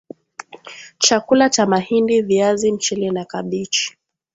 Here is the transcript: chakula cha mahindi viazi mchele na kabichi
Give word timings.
chakula 0.97 1.49
cha 1.49 1.65
mahindi 1.65 2.21
viazi 2.21 2.71
mchele 2.71 3.11
na 3.11 3.25
kabichi 3.25 3.97